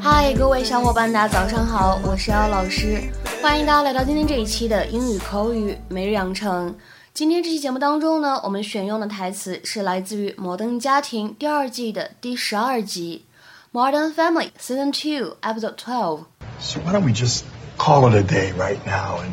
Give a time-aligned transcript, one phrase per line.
[0.00, 3.00] 嗨，各位小伙伴，大家早上好，我是姚老师，
[3.40, 6.74] 欢迎大家来到今天这一期的英语口语每日养成。
[7.12, 13.24] 今天这期节目当中呢，我们选用的台词是来自于《摩登家庭》第二季的第十二集，
[13.78, 16.24] 《Modern Family》Season Two Episode Twelve。
[16.58, 17.44] So why don't we just
[17.78, 19.30] call it a day right now and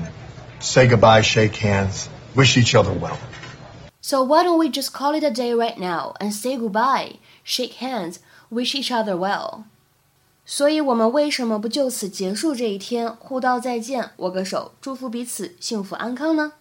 [0.60, 2.06] say goodbye, shake hands,
[2.36, 3.18] wish each other well?
[4.01, 7.75] So why don't we just call it a day right now and say goodbye, shake
[7.81, 8.21] hands,
[8.51, 9.65] wish each other well?
[10.45, 16.53] 所以，我们为什么不就此结束这一天，互道再见，握个手，祝福彼此幸福安康呢？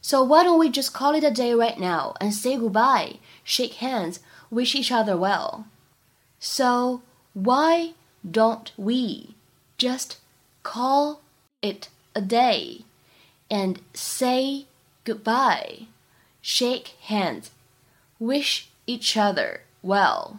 [0.00, 3.74] So why don't we just call it a day right now and say goodbye, shake
[3.80, 4.20] hands,
[4.50, 5.64] wish each other well?
[6.40, 7.02] So
[7.34, 7.92] why
[8.24, 9.34] don't we
[9.76, 10.16] just
[10.62, 11.18] call
[11.60, 12.84] it a day
[13.50, 14.64] and say
[15.04, 15.88] goodbye?
[16.43, 17.45] Shake hands,
[18.19, 20.37] wish each other well。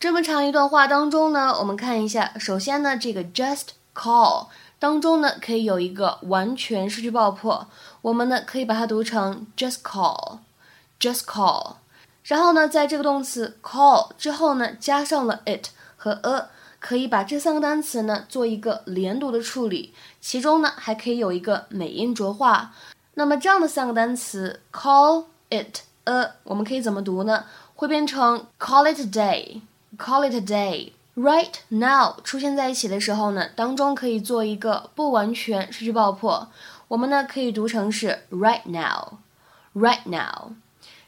[0.00, 2.32] 这么长一段话当中呢，我们看一下。
[2.38, 4.46] 首先呢，这个 just call
[4.78, 7.66] 当中呢，可以有一个完全失去爆破，
[8.02, 11.74] 我们呢可以把它读成 just call，just call。
[12.22, 19.92] 然后呢，在这个动词 call 之后呢，加上了 it 和 a，可以把这三个单词呢做一个连读的处理。
[20.20, 22.72] 其中呢，还可以有一个美音浊化。
[23.18, 27.46] 那么这样的三个单词，call it a，我们可以怎么读呢？
[27.74, 30.92] 会变成 call it a day，call it a day。
[31.16, 36.46] Right now 出现在一起的时候呢，当中可以做一个不完全失去爆破，
[36.86, 40.52] 我们呢可以读成是 right now，right now。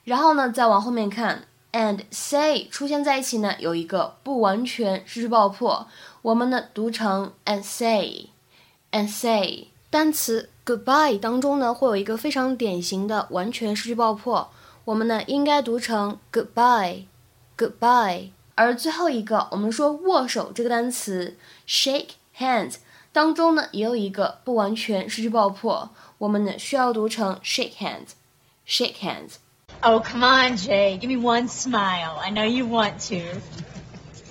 [0.03, 5.86] 然后呢，再往后面看，and say 出现在一起呢，有一个不完全失去爆破，
[6.22, 9.69] 我们呢读成 and say，and say。
[9.91, 14.48] 单词 goodbye 当中呢，会有一个非常典型的完全失去爆破，
[14.84, 18.31] 我们呢应该读成 goodbye，goodbye。
[18.54, 22.76] 而最后一个，我们说握手这个单词 shake hands
[23.12, 29.38] 当中呢，也有一个不完全失去爆破，我们呢需要读成 shake hands，shake hands。
[29.82, 30.98] Oh, come on, Jay.
[30.98, 32.19] Give me one smile.
[32.20, 33.16] I know you want to.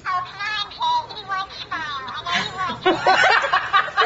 [0.06, 1.08] Oh, come on, Jay.
[1.10, 2.06] Give me one smile.
[2.06, 3.59] I know you want to.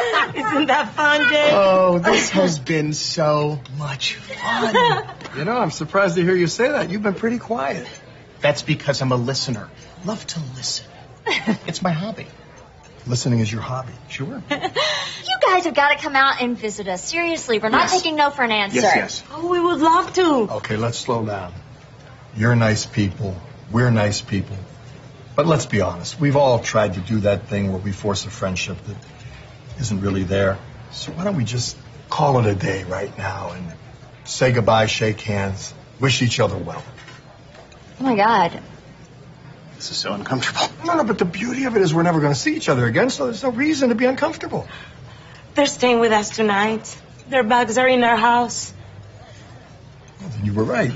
[0.36, 1.50] Isn't that fun, Jay?
[1.54, 5.04] Oh, this has been so much fun.
[5.36, 6.92] You know, I'm surprised to hear you say that.
[6.92, 7.88] You've been pretty quiet.
[8.42, 9.68] That's because I'm a listener.
[10.06, 10.86] Love to listen.
[11.66, 12.28] It's my hobby.
[13.08, 14.44] Listening is your hobby, sure.
[14.52, 17.04] You guys have got to come out and visit us.
[17.04, 17.94] Seriously, we're not Yes.
[17.94, 18.82] taking no for an answer.
[18.82, 19.24] Yes, yes.
[19.32, 20.26] Oh, we would love to.
[20.58, 21.52] Okay, let's slow down.
[22.38, 23.36] You're nice people.
[23.72, 24.56] We're nice people.
[25.36, 26.20] But let's be honest.
[26.20, 28.98] We've all tried to do that thing where we force a friendship that
[29.84, 30.58] isn't really there.
[30.92, 31.78] So why don't we just
[32.10, 33.74] call it a day right now and
[34.24, 36.84] say goodbye, shake hands, wish each other well?
[38.00, 38.60] Oh my God.
[39.76, 40.74] This is so uncomfortable.
[40.86, 42.86] No, no, but the beauty of it is we're never going to see each other
[42.86, 44.68] again, so there's no reason to be uncomfortable.
[45.56, 46.98] They're staying with us tonight.
[47.28, 48.74] Their bags are in our house.
[50.22, 50.94] Well, then you were right.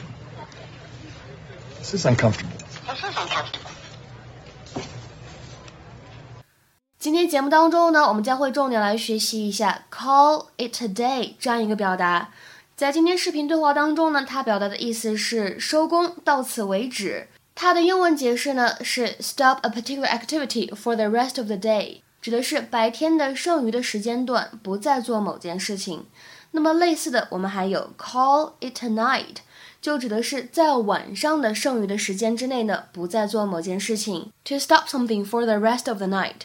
[1.79, 2.57] This is uncomfortable.
[2.87, 3.66] This is uncomfortable.
[7.07, 12.31] 今天节目当中呢，我们将会重点来学习一下 call it a day 这样一个表达。
[12.75, 17.29] 在今天视频对话当中呢，它表达的意思是收工，到此为止。
[17.55, 26.07] 它的英文解释呢是 stop a particular activity for the rest of the day，指的是白天的剩余的时间段不再做某件事情。
[26.51, 29.37] 那么类似的，我们还有 call it a night，
[29.81, 34.33] 就指的是在晚上的剩余的时间之内呢，不再做某件事情。
[34.43, 36.41] To stop something for the rest of the night。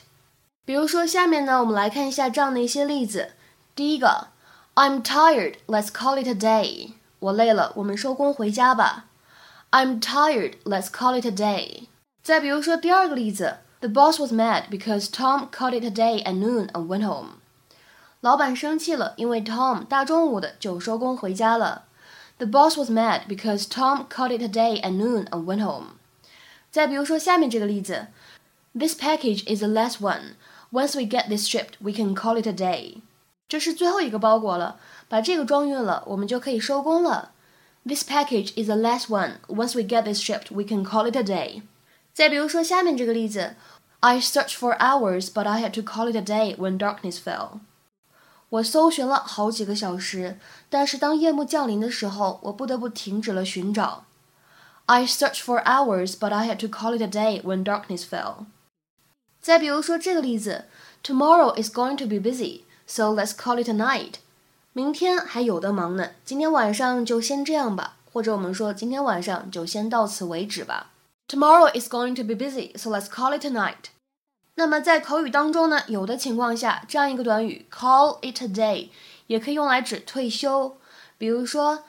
[0.66, 3.32] 比如说，下面呢，我们来看一下这样的一些例子。
[3.76, 4.28] 第一个，
[4.76, 6.92] I'm tired, let's call it a day。
[7.20, 9.06] 我累了，我们收工回家吧。
[9.72, 11.88] I'm tired, let's call it a day。
[12.22, 17.38] 再比如说第二个例子，The boss was mad because Tom called it a day at noon and went home。
[18.22, 21.84] 老板生气了，因为 Tom 大中午的就收工回家了。
[22.38, 25.94] The boss was mad because Tom called it a day at noon and went home。
[26.72, 28.08] 再比如说下面这个例子，
[28.78, 30.36] This package is the last one.
[30.72, 33.02] Once we get this shipped, we can call it a day.
[33.48, 34.78] 这是最后一个包裹了，
[35.08, 37.32] 把这个装运了，我们就可以收工了。
[37.86, 39.38] This package is the last one.
[39.48, 41.62] Once we get this shipped, we can call it a day.
[42.14, 43.56] 再比如说下面这个例子，
[44.02, 47.60] I searched for hours, but I had to call it a day when darkness fell.
[48.50, 50.38] 我搜寻了好几个小时，
[50.70, 54.04] 但是当夜幕降临的时候，我不得不停止了寻找。
[54.86, 58.46] I searched for hours, but I had to call it a day when darkness fell.
[59.42, 60.66] 再比如说这个例子，
[61.04, 64.16] Tomorrow is going to be busy, so let's call it a night.
[64.74, 70.92] 明天还有的忙呢，今天晚上就先这样吧，或者我们说今天晚上就先到此为止吧。
[71.28, 73.92] Tomorrow is going to be busy, so let's call it tonight.
[74.56, 78.90] 那么在口语当中呢，有的情况下，这样一个短语 call it a day
[79.28, 80.78] 也可以用来指退休。
[81.18, 81.84] 比如说，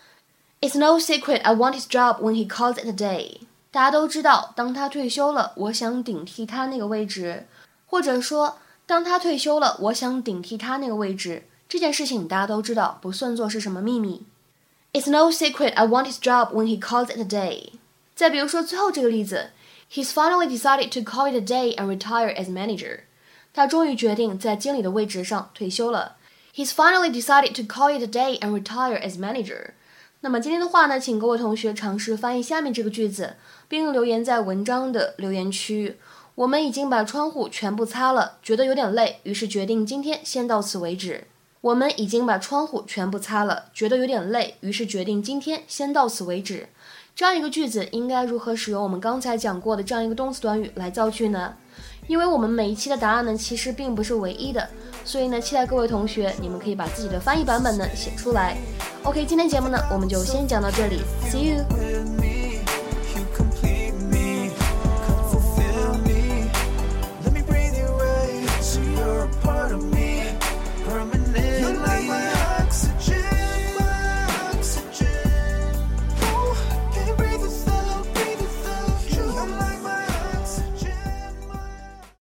[0.60, 3.42] It's no secret I want his job when he calls it a day。
[3.72, 7.46] 大家都知道，当他退休了，我想顶替他那个位置。
[7.86, 11.44] 或者说，当他退休了，我想顶替他那个位置。
[11.68, 14.26] 这件事情大家都知道，不算作是什么秘密。
[14.92, 17.72] It's no secret I want his job when he calls it a day。
[18.14, 19.50] 再比如说最后这个例子，
[19.92, 23.00] He's finally decided to call it a day and retire as manager。
[23.52, 26.16] 他终于决定在经理的位置上退休了。
[26.54, 29.72] He's finally decided to call it a day and retire as manager。
[30.23, 33.35] 那么今天的话呢，请各位同学尝试翻译下面这个句子，
[33.67, 35.97] 并留言在文章的留言区。
[36.35, 41.25] 我们已经把窗户全部擦了，觉得有点累，于是决定今天先到此为止。
[41.59, 46.69] 我们已经把窗户全部擦了，觉得有点累，于是决定今天先到此为止。
[47.13, 51.53] 这样一个句子应该如何使用我们刚才讲过的这样一个动词短语来造句呢？
[52.07, 54.69] 因为我们每一期的答案呢，其实并不是唯一的，
[55.03, 58.57] 所以呢，期待各位同学，你们可以把自己的翻译版本呢写出来。
[59.05, 61.92] OK，今天节目呢，我们就先讲到这里，See you。